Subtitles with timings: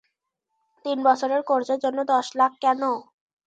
[0.85, 2.81] তিন বছরের কোর্সের জন্য দশ লাখ কেন?